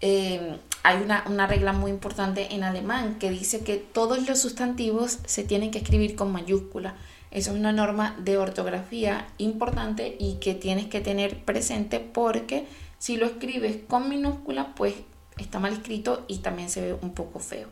[0.00, 5.18] Em, hay una, una, regla muy importante en alemán que dice que todos los sustantivos
[5.24, 6.94] se tienen que escribir con mayúscula.
[7.30, 12.66] Eso es una norma de ortografía importante y que tienes que tener presente porque
[12.98, 14.94] si lo escribes con minúscula, pues
[15.36, 17.68] está mal escrito y también se ve un poco feo.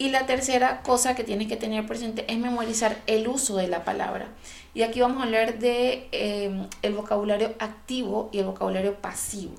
[0.00, 3.84] Y la tercera cosa que tienes que tener presente es memorizar el uso de la
[3.84, 4.28] palabra.
[4.72, 9.54] Y aquí vamos a hablar de eh, el vocabulario activo y el vocabulario pasivo.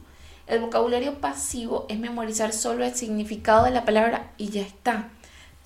[0.47, 5.09] El vocabulario pasivo es memorizar solo el significado de la palabra y ya está.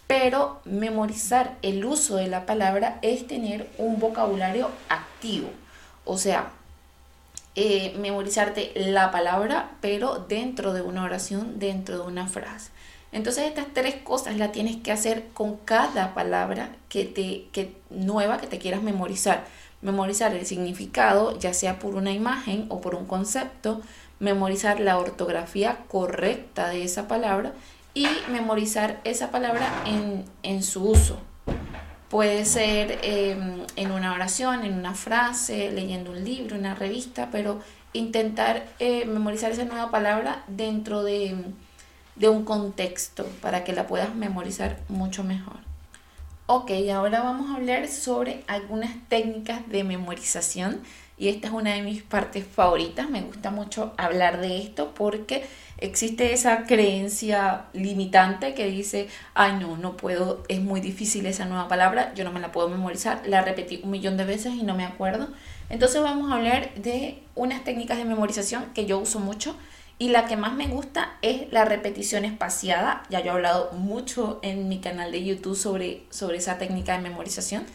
[0.07, 5.49] Pero memorizar el uso de la palabra es tener un vocabulario activo.
[6.03, 6.51] O sea,
[7.55, 12.71] eh, memorizarte la palabra, pero dentro de una oración, dentro de una frase.
[13.13, 18.39] Entonces estas tres cosas las tienes que hacer con cada palabra que te, que, nueva
[18.39, 19.45] que te quieras memorizar.
[19.81, 23.81] Memorizar el significado, ya sea por una imagen o por un concepto,
[24.19, 27.53] memorizar la ortografía correcta de esa palabra
[27.93, 29.69] y memorizar esa palabra
[30.41, 31.19] en, su uso.
[32.09, 37.59] Puede ser em, en una oración, en una frase, leyendo un libro, una revista, pero
[37.91, 41.35] intentar eh, memorizar esa nueva palabra dentro de,
[42.15, 45.57] de un contexto para que la puedas memorizar mucho mejor.
[46.45, 50.81] Ok, ahora vamos a hablar sobre algunas técnicas de memorización
[51.17, 53.09] y esta es una de mis partes favoritas.
[53.09, 55.45] Me gusta mucho hablar de esto porque
[55.77, 61.69] existe esa creencia limitante que dice, ay no, no puedo, es muy difícil esa nueva
[61.69, 64.75] palabra, yo no me la puedo memorizar, la repetí un millón de veces y no
[64.75, 65.29] me acuerdo.
[65.69, 69.55] Entonces vamos a hablar de unas técnicas de memorización que yo uso mucho
[69.99, 73.03] y la que más me gusta es la repetición espaciada.
[73.09, 77.03] Ya yo he hablado mucho en mi canal de YouTube sobre, sobre esa técnica de
[77.03, 77.65] memorización.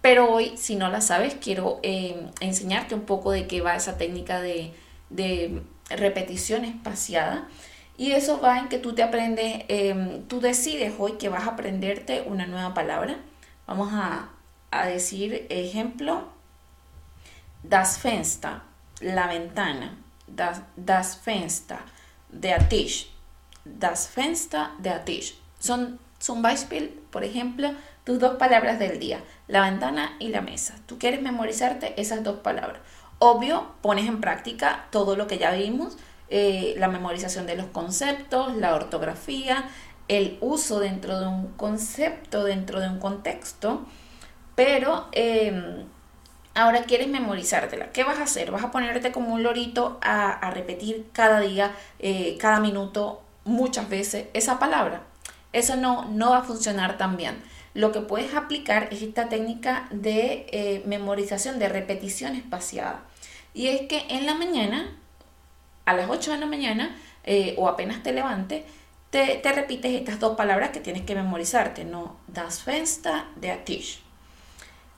[0.00, 3.98] Pero hoy, si no la sabes, quiero eh, enseñarte un poco de qué va esa
[3.98, 4.72] técnica de,
[5.90, 7.48] repetición espaciada.
[7.96, 11.52] Y eso va en que tú te aprendes, em, tú decides hoy que vas a
[11.52, 13.16] aprenderte una nueva palabra.
[13.66, 14.30] Vamos a,
[14.86, 16.28] decir ejemplo,
[17.62, 18.60] das Fenster,
[19.00, 19.96] la ventana,
[20.34, 21.78] das, das Fenster,
[22.28, 23.10] der Tisch,
[23.64, 25.34] das Fenster, der Tisch.
[25.58, 27.70] Son, son Beispiel, por ejemplo,
[28.04, 30.74] tus dos palabras del día, la ventana y la mesa.
[30.86, 32.80] Tú quieres memorizarte esas dos palabras.
[33.18, 35.96] Obvio, pones en práctica todo lo que ya vimos,
[36.30, 39.68] eh, la memorización de los conceptos, la ortografía,
[40.08, 43.86] el uso dentro de un concepto, dentro de un contexto,
[44.54, 45.84] pero em,
[46.58, 47.92] ahora quieres memorizártela.
[47.92, 48.50] ¿Qué vas a hacer?
[48.50, 54.26] Vas a ponerte como un lorito a, repetir cada día, eh, cada minuto, muchas veces
[54.34, 55.02] esa palabra.
[55.52, 57.42] Eso no, no va a funcionar tan bien
[57.78, 63.04] lo que puedes aplicar es esta técnica de eh, memorización, de repetición espaciada.
[63.54, 64.96] Y es que en la mañana,
[65.84, 68.64] a las 8 de la mañana, eh, o apenas te levantes,
[69.10, 72.16] te, repites estas dos palabras que tienes que memorizarte, ¿no?
[72.26, 74.02] Das Fenster, der Tisch.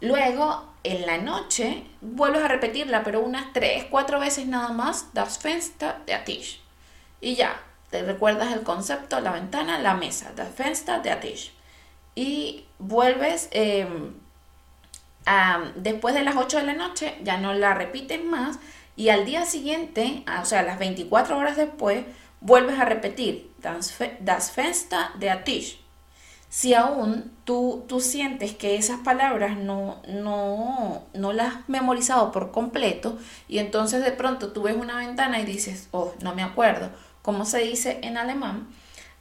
[0.01, 5.39] Luego, en la noche, vuelves a repetirla, pero unas 3, 4 veces nada más, das
[5.39, 6.61] Fenster, der Tisch.
[7.21, 7.61] Y ya,
[7.91, 11.53] te recuerdas el concepto, la ventana, la mesa, das Fenster, der Tisch
[12.15, 14.15] y vuelves em,
[15.77, 18.59] después de las 8 de la noche, ya no la repites más
[18.97, 22.05] y al día siguiente, o sea, las 24 horas después,
[22.41, 25.81] vuelves a repetir das, Fenster de Atish.
[26.51, 32.51] Si aún tú, tú sientes que esas palabras no, no, no las has memorizado por
[32.51, 36.91] completo y entonces de pronto tú ves una ventana y dices, oh, no me acuerdo,
[37.23, 38.69] ¿cómo se dice en alemán?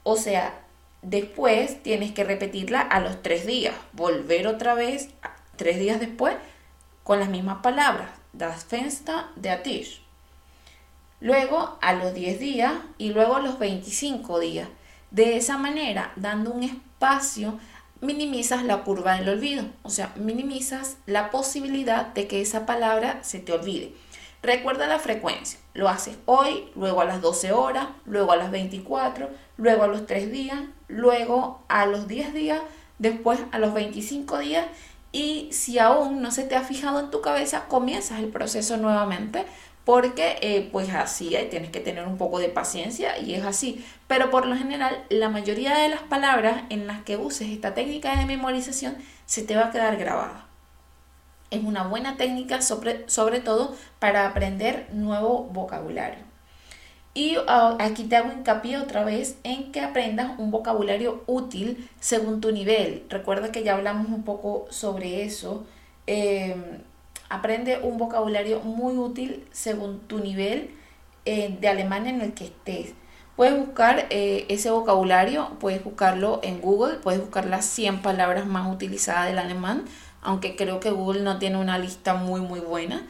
[0.04, 0.60] O sea,
[1.02, 5.10] Después tienes que repetirla a los tres días, volver otra vez
[5.56, 6.36] tres días después
[7.04, 8.10] con las mismas palabras.
[8.34, 10.02] Das Fenster, der Tisch.
[11.22, 14.70] luego a los 10 días y luego a los 25 días.
[15.12, 17.60] De esa manera, dando un espacio,
[18.02, 23.40] minimizas la curva del olvido, o sea, minimizas la posibilidad de que esa palabra se
[23.40, 23.94] te olvide.
[24.42, 29.30] Recuerda la frecuencia, lo haces hoy, luego a las 12 horas, luego a las 24,
[29.58, 32.62] luego a los 3 días, luego a los 10 días,
[33.00, 34.66] después a los 25 días.
[35.12, 39.46] Y si aún no se te ha fijado en tu cabeza, comienzas el proceso nuevamente
[39.86, 43.84] porque eh, pues así tienes que tener un poco de paciencia y es así.
[44.08, 48.16] Pero por lo general la mayoría de las palabras en las que uses esta técnica
[48.16, 50.46] de memorización se te va a quedar grabada.
[51.52, 56.30] Es una buena técnica sobre, sobre todo para aprender nuevo vocabulario.
[57.14, 62.40] Y ah, aquí te hago hincapié otra vez en que aprendas un vocabulario útil según
[62.40, 63.06] tu nivel.
[63.10, 65.66] Recuerda que ya hablamos un poco sobre eso.
[66.06, 66.82] Em,
[67.30, 70.72] aprende un vocabulario muy útil según tu nivel
[71.26, 72.94] eh, de alemán en el que estés.
[73.36, 78.74] Puedes buscar eh, ese vocabulario, puedes buscarlo en Google, puedes buscar las 100 palabras más
[78.74, 79.86] utilizadas del alemán,
[80.22, 83.08] aunque creo que Google no tiene una lista muy muy buena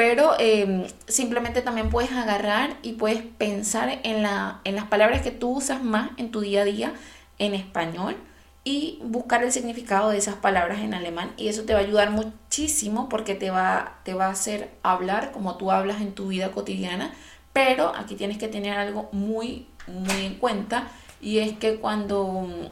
[0.00, 5.30] pero em, simplemente también puedes agarrar y puedes pensar en, la, en las palabras que
[5.30, 6.94] tú usas más en tu día a día
[7.38, 8.16] en español
[8.64, 11.32] y buscar el significado de esas palabras en alemán.
[11.36, 15.32] Y eso te va a ayudar muchísimo porque te va, te va a hacer hablar
[15.32, 17.14] como tú hablas en tu vida cotidiana,
[17.52, 20.88] pero aquí tienes que tener algo muy, muy en cuenta
[21.20, 22.66] y es que cuando mm,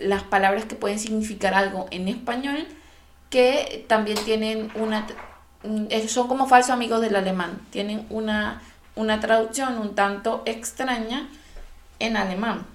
[0.00, 2.66] las palabras que pueden significar algo en español,
[3.30, 5.06] que también tienen una
[5.64, 8.60] Mm, son como falsos amigos del alemán, tienen una,
[8.96, 11.26] una traducción un tanto extraña
[11.98, 12.66] en alemán.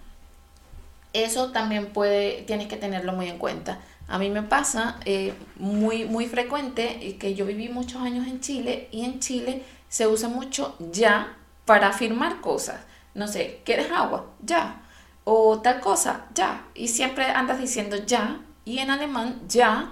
[1.14, 3.80] Eso también puede, tienes que tenerlo muy en cuenta.
[4.08, 8.88] A mí me pasa eh, muy, muy frecuente que yo viví muchos años en Chile
[8.92, 12.82] y en Chile se usa mucho ya para afirmar cosas.
[13.14, 14.28] No sé, ¿quieres agua?
[14.42, 14.82] Ya.
[15.24, 16.66] O tal cosa, ya.
[16.74, 18.40] Y siempre andas diciendo ya.
[18.66, 19.92] Y en alemán ya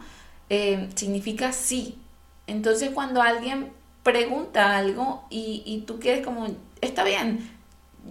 [0.49, 1.99] eh, significa sí.
[2.47, 3.71] Entonces cuando alguien
[4.03, 6.47] pregunta algo y, tú quieres como,
[6.79, 7.56] está bien,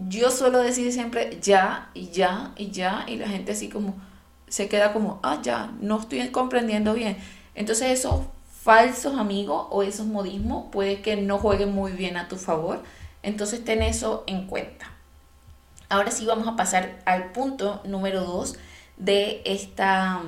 [0.08, 3.94] yo suelo decir siempre ya y ya y ya y la gente así como
[4.48, 7.16] se queda como, ah, ya, no estoy comprendiendo bien.
[7.54, 8.26] Entonces esos
[8.62, 12.82] falsos amigos o esos modismos puede que no jueguen muy bien a tu favor.
[13.22, 14.90] Entonces ten eso en cuenta.
[15.88, 18.56] Ahora sí vamos a pasar al punto número dos
[18.96, 20.20] de esta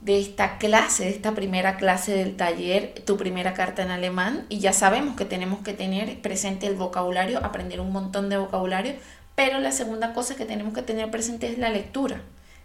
[0.00, 4.46] de esta clase, de esta primera clase del taller, tu primera carta en alemán.
[4.48, 8.94] Y ya sabemos que tenemos que tener presente el vocabulario, aprender un montón de vocabulario,
[9.34, 12.22] pero la segunda cosa que tenemos que tener presente es la lectura.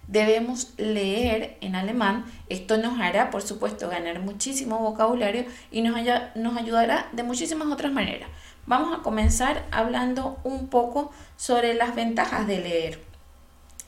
[0.08, 2.26] Debemos leer en alemán.
[2.50, 5.98] Esto nos hará, por supuesto, ganar muchísimo vocabulario y nos,
[6.36, 8.30] nos ayudará de muchísimas otras maneras.
[8.66, 13.14] Vamos a comenzar hablando un poco sobre las ventajas de leer.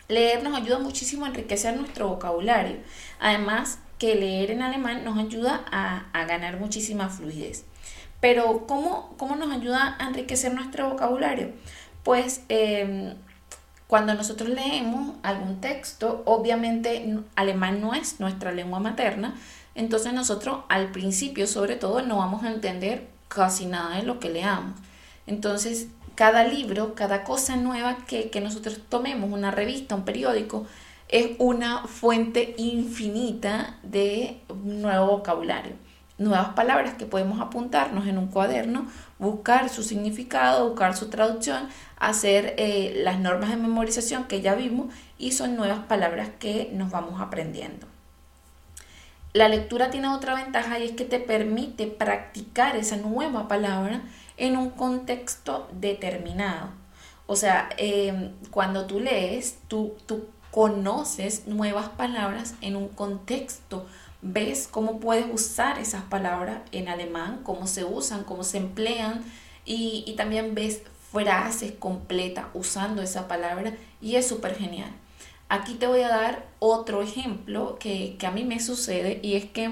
[0.07, 2.77] Leer nos ayuda muchísimo a enriquecer nuestro vocabulario.
[3.19, 7.65] Además, que leer en alemán nos ayuda a, ganar muchísima fluidez.
[8.19, 11.51] Pero, ¿cómo, ¿cómo, nos ayuda a enriquecer nuestro vocabulario?
[12.03, 13.15] Pues em,
[13.87, 19.35] cuando nosotros leemos algún texto, obviamente alemán no es nuestra lengua materna,
[19.75, 24.29] entonces nosotros al principio sobre todo no vamos a entender casi nada de lo que
[24.29, 24.73] leamos.
[25.27, 30.65] Entonces cada libro, cada cosa nueva que, nosotros tomemos, una revista, un periódico,
[31.15, 35.71] es una fuente infinita de nuevo vocabulario,
[36.17, 38.85] nuevas palabras que podemos apuntarnos en un cuaderno,
[39.17, 44.93] buscar su significado, buscar su traducción, hacer eh, las normas de memorización que ya vimos
[45.17, 47.87] y son nuevas palabras que nos vamos aprendiendo.
[49.31, 54.01] La lectura tiene otra ventaja y es que te permite practicar esa nueva palabra
[54.35, 56.71] en un contexto determinado.
[57.25, 63.85] O sea, em, cuando tú lees, tú, tú conoces nuevas palabras en un contexto,
[64.21, 69.25] ves cómo puedes usar esas palabras en alemán, cómo se usan, cómo se emplean
[69.65, 74.89] y, también ves frases completas usando esa palabra y es súper genial.
[75.49, 79.43] Aquí te voy a dar otro ejemplo que, que a mí me sucede y es
[79.43, 79.71] que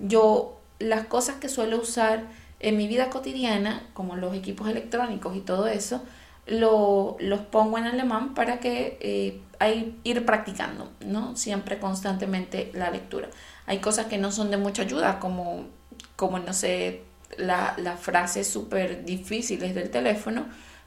[0.00, 2.24] yo las cosas que suelo usar
[2.58, 6.02] en mi vida cotidiana, como los equipos electrónicos y todo eso,
[6.46, 11.36] lo, los pongo en alemán para que eh, hay, ir practicando, ¿no?
[11.36, 13.28] Siempre constantemente la lectura.
[13.66, 15.64] Hay cosas que no son de mucha ayuda, como,
[16.16, 17.02] como no sé,
[17.38, 20.46] las la frases súper difíciles del teléfono,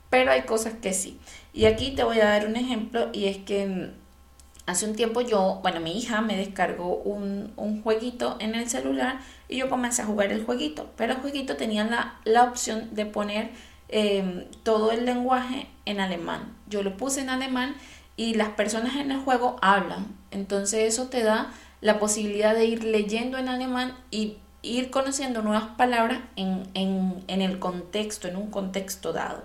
[0.09, 1.19] pero hay cosas que sí.
[1.53, 3.91] Y aquí te voy a dar un ejemplo y es que mm,
[4.67, 9.19] hace un tiempo yo, bueno, mi hija me descargó un, un jueguito en el celular
[9.49, 13.49] y yo comencé a jugar el jueguito, pero el jueguito tenía la, opción de poner
[13.89, 16.55] em, todo el lenguaje en alemán.
[16.67, 17.75] Yo lo puse en alemán
[18.15, 20.07] y las personas en el juego hablan.
[20.31, 25.69] Entonces eso te da la posibilidad de ir leyendo en alemán y ir conociendo nuevas
[25.77, 29.43] palabras en, el contexto, en un contexto dado.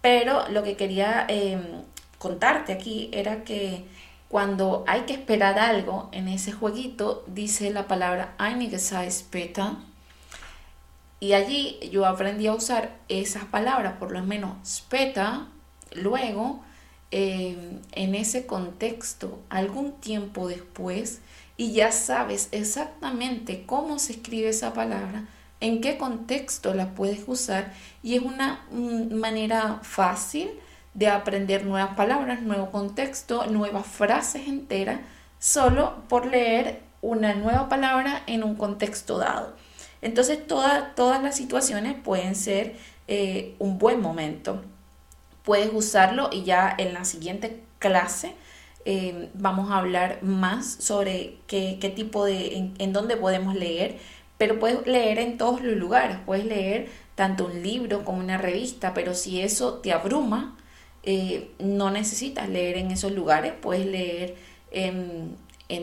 [0.00, 1.82] Pero lo que quería em,
[2.18, 3.84] contarte aquí era que
[4.28, 9.64] cuando hay que esperar algo en ese jueguito, dice la palabra einige Zeit später.
[11.20, 15.48] Y allí yo aprendí a usar esas palabras, por lo menos speta,
[15.92, 16.62] luego,
[17.10, 21.20] em, en ese contexto, algún tiempo después,
[21.58, 25.26] y ya sabes exactamente cómo se escribe esa palabra,
[25.60, 30.50] en qué contexto la puedes usar, y es una mm, manera fácil
[30.94, 35.00] de aprender nuevas palabras, nuevo contexto, nuevas frases enteras,
[35.38, 39.54] solo por leer una nueva palabra en un contexto dado.
[40.02, 42.76] Entonces todas las situaciones pueden ser
[43.08, 44.62] eh, un buen momento.
[45.44, 48.34] Puedes usarlo y ya en la siguiente clase
[48.84, 53.98] eh, vamos a hablar más sobre qué, tipo de, en, en dónde podemos leer,
[54.38, 58.94] pero puedes leer en todos los lugares, puedes leer tanto un libro como una revista,
[58.94, 60.56] pero si eso te abruma,
[61.02, 64.36] eh, no necesitas leer en esos lugares, puedes leer
[64.70, 65.36] en,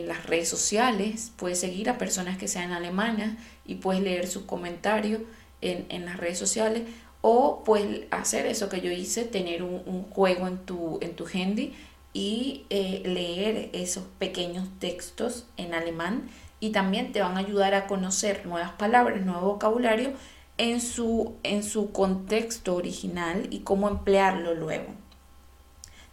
[0.06, 3.36] las redes sociales, puedes seguir a personas que sean alemanas
[3.68, 5.22] y puedes leer sus comentarios
[5.60, 6.82] en, las redes sociales
[7.20, 11.74] o puedes hacer eso que yo hice, tener un, juego en tu, en tu handy
[12.12, 17.86] y eh, leer esos pequeños textos en alemán y también te van a ayudar a
[17.86, 20.12] conocer nuevas palabras, nuevo vocabulario
[20.56, 24.88] en su, en su contexto original y cómo emplearlo luego.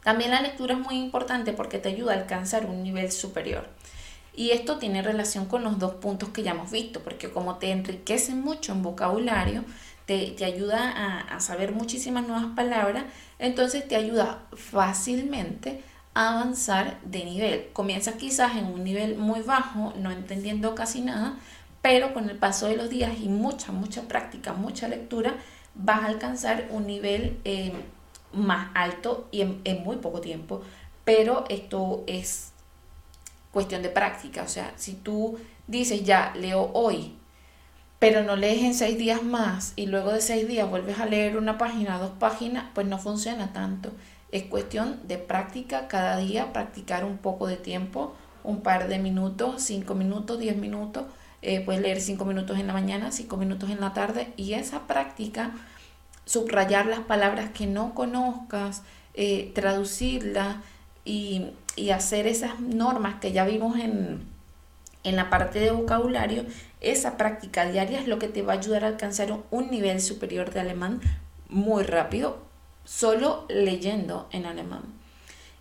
[0.03, 3.68] También la lectura es muy importante porque te ayuda a alcanzar un nivel superior.
[4.36, 7.71] Y esto tiene relación con los dos puntos que ya hemos visto, porque como te
[7.71, 9.63] enriquece mucho en vocabulario,
[10.05, 13.05] te, ayuda a, a, saber muchísimas nuevas palabras,
[13.39, 15.81] entonces te ayuda fácilmente
[16.13, 17.69] a avanzar de nivel.
[17.73, 21.38] Comienzas quizás en un nivel muy bajo, no entendiendo casi nada,
[21.81, 25.36] pero con el paso de los días y mucha, mucha práctica, mucha lectura,
[25.75, 27.73] vas a alcanzar un nivel eh,
[28.33, 30.61] más alto y en, muy poco tiempo.
[31.03, 32.53] Pero esto es
[33.56, 34.43] cuestión de práctica.
[34.43, 37.16] O sea, si tú dices ya leo hoy,
[37.99, 41.38] pero no lees en seis días más y luego de seis días vuelves a leer
[41.38, 43.93] una página, dos páginas, pues no funciona tanto.
[44.34, 49.62] Es cuestión de práctica cada día, practicar un poco de tiempo, un par de minutos,
[49.62, 51.06] cinco minutos, diez minutos.
[51.41, 54.82] Eh, puedes leer cinco minutos en la mañana, cinco minutos en la tarde y esa
[54.86, 55.51] práctica
[56.26, 58.82] subrayar las palabras que no conozcas,
[59.14, 60.58] eh, traducirlas
[61.06, 61.51] y,
[61.93, 64.22] hacer esas normas que ya vimos en,
[65.03, 66.45] en la parte de vocabulario,
[66.82, 70.51] esa práctica diaria es lo que te va a ayudar a alcanzar un nivel superior
[70.51, 71.01] de alemán
[71.47, 72.39] muy rápido,
[72.86, 74.84] solo leyendo en alemán.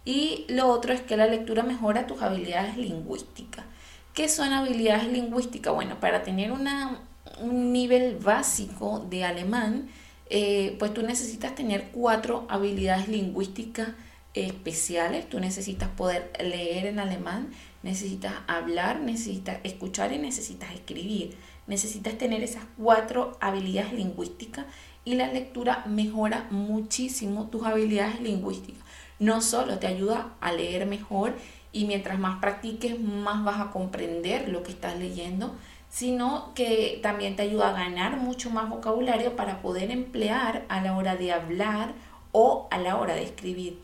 [0.05, 3.65] Y lo otro es que la lectura mejora tus habilidades lingüísticas.
[4.13, 5.75] ¿Qué son habilidades lingüísticas?
[5.75, 7.01] Bueno, para tener una,
[7.41, 9.89] un nivel básico de alemán,
[10.31, 13.89] eh, pues tú necesitas tener cuatro habilidades lingüísticas
[14.35, 15.28] especiales.
[15.28, 17.51] Tú necesitas poder leer en alemán,
[17.82, 21.37] necesitas hablar, necesitas escuchar y necesitas escribir.
[21.66, 24.66] Necesitas tener esas cuatro habilidades lingüísticas
[25.05, 28.82] y la lectura mejora muchísimo tus habilidades lingüísticas.
[29.18, 31.35] No solo te ayuda a leer mejor
[31.72, 35.55] y mientras más practiques, más vas a comprender lo que estás leyendo,
[35.89, 40.97] sino que también te ayuda a ganar mucho más vocabulario para poder emplear a la
[40.97, 41.95] hora de hablar
[42.32, 43.80] o a la hora de escribir.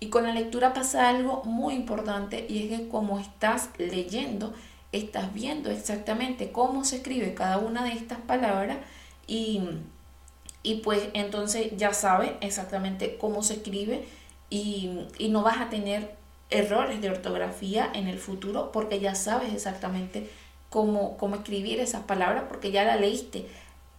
[0.00, 4.54] Y con la lectura pasa algo muy importante y es que como estás leyendo,
[4.92, 8.78] estás viendo exactamente cómo se escribe cada una de estas palabras
[9.26, 9.60] y,
[10.62, 14.08] y pues entonces ya sabes exactamente cómo se escribe
[14.48, 16.14] y, y no vas a tener
[16.50, 20.28] errores de ortografía en el futuro porque ya sabes exactamente
[20.70, 23.46] cómo, escribir esas palabras porque ya la leíste,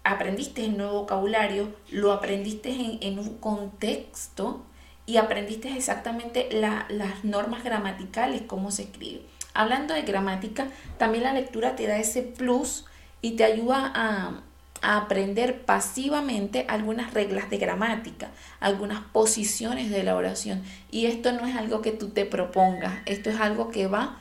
[0.04, 4.64] aprendiste el nuevo vocabulario, lo aprendiste en, un contexto
[5.06, 9.22] y aprendiste exactamente las normas gramaticales, cómo se escribe.
[9.54, 12.86] Hablando de gramática, también la lectura te da ese plus
[13.22, 14.42] y te ayuda a,
[14.84, 20.64] aprender pasivamente algunas reglas de gramática, algunas posiciones de la oración.
[20.90, 24.18] Y esto no es algo que tú te propongas, esto es algo que va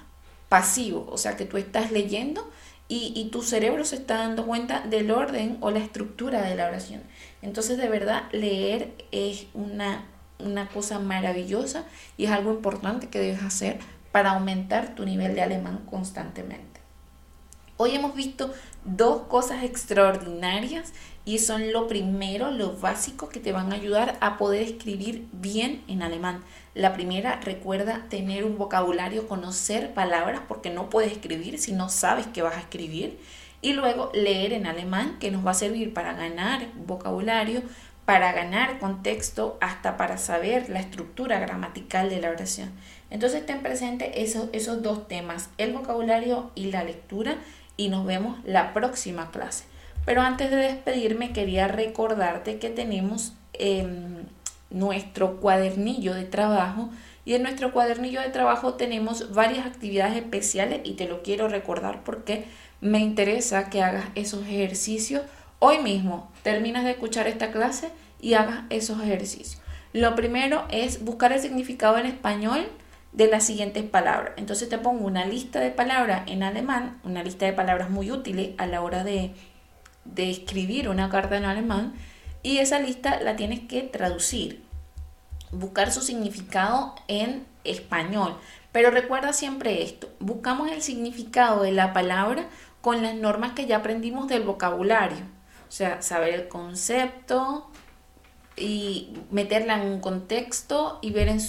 [0.51, 2.47] pasivo, o sea que tú estás leyendo
[2.93, 7.03] y, tu cerebro se está dando cuenta del orden o la estructura de la oración.
[7.41, 10.05] Entonces de verdad leer es una,
[10.45, 11.85] una cosa maravillosa
[12.17, 13.79] y es algo importante que debes hacer
[14.13, 16.81] para aumentar tu nivel de alemán constantemente.
[17.77, 18.53] Hoy hemos visto
[18.85, 20.93] dos cosas extraordinarias
[21.25, 25.83] y son lo primero, lo básico que te van a ayudar a poder escribir bien
[25.89, 26.43] en alemán.
[26.75, 32.27] La primera, recuerda tener un vocabulario, conocer palabras, porque no puedes escribir si no sabes
[32.27, 33.19] que vas a escribir.
[33.63, 37.63] Y luego leer en alemán, que nos va a servir para ganar vocabulario,
[38.11, 42.73] para ganar contexto, hasta para saber la estructura gramatical de la oración.
[43.09, 47.37] Entonces ten presente esos, esos dos temas, el vocabulario y la lectura,
[47.77, 49.63] y nos vemos la próxima clase.
[50.07, 54.25] Pero antes de despedirme quería recordarte que tenemos em,
[54.71, 56.91] nuestro cuadernillo de trabajo
[57.25, 62.03] y en nuestro cuadernillo de trabajo tenemos varias actividades especiales y te lo quiero recordar
[62.03, 62.45] porque
[62.81, 65.23] me interesa que hagas esos ejercicios
[65.61, 66.31] hoy mismo.
[66.43, 67.91] Terminas de escuchar esta clase
[68.21, 69.63] y hagas esos ejercicios.
[69.93, 72.67] Lo primero es buscar el significado en español
[73.13, 74.33] de las siguientes palabras.
[74.37, 78.51] Entonces te pongo una lista de palabras en alemán, una lista de palabras muy útiles
[78.59, 79.33] a la hora de
[80.05, 81.95] de escribir una carta en alemán
[82.43, 84.63] y esa lista la tienes que traducir,
[85.51, 88.37] buscar su significado en español.
[88.73, 92.47] Pero recuerda siempre esto, buscamos el significado de la palabra
[92.81, 95.19] con las normas que ya aprendimos del vocabulario.
[95.71, 97.71] O sea, saber el concepto
[98.57, 101.41] y meterla en un contexto y ver el,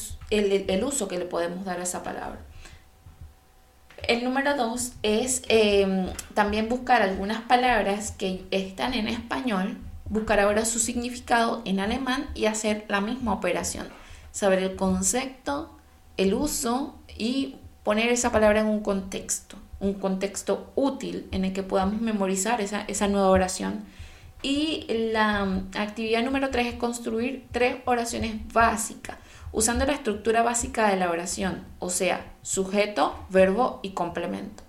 [0.70, 2.40] el uso que le podemos dar a esa palabra.
[4.08, 10.66] El número dos es em, también buscar algunas palabras que están en español, buscar ahora
[10.66, 13.88] su significado en alemán y hacer la misma operación.
[14.32, 15.76] Saber el concepto,
[16.18, 21.64] el uso y poner esa palabra en un contexto, un contexto útil en el que
[21.64, 23.84] podamos memorizar esa, esa nueva oración.
[24.42, 29.18] Y la actividad número tres es construir tres oraciones básicas
[29.52, 34.64] usando la estructura básica de la oración, o sea, sujeto, verbo y complemento.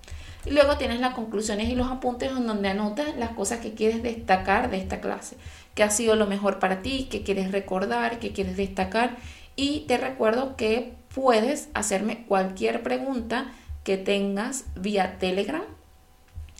[0.44, 4.02] Y luego tienes las conclusiones y los apuntes en donde anotas las cosas que quieres
[4.02, 5.36] destacar de esta clase,
[5.74, 9.16] qué ha sido lo mejor para ti, qué quieres recordar, qué quieres destacar.
[9.54, 13.52] Y te recuerdo que puedes hacerme cualquier pregunta
[13.84, 15.62] que tengas vía Telegram.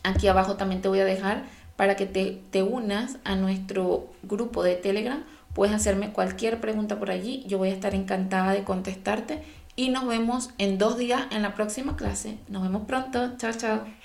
[0.05, 1.45] Aquí abajo también te voy a dejar
[1.77, 7.11] para que te, te unas a nuestro grupo de Telegram Puedes hacerme cualquier pregunta por
[7.11, 9.43] allí, yo voy a estar encantada de contestarte
[9.77, 12.39] y nos vemos en dos días en la próxima clase.
[12.49, 14.02] Nos vemos pronto, chao, chao.